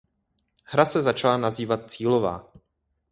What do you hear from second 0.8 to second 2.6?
se začala nazývat cílová.